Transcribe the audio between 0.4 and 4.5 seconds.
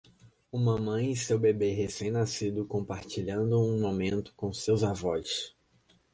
Uma mãe e seu bebê recém-nascido compartilhando um momento